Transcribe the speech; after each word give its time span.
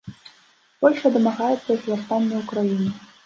Польшча 0.85 1.11
дамагаецца 1.17 1.59
іх 1.75 1.85
вяртання 1.91 2.35
ў 2.41 2.45
краіну. 2.55 2.89